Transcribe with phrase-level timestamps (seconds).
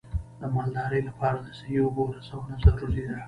[0.39, 3.17] د مالدارۍ لپاره د صحي اوبو رسونه ضروري ده.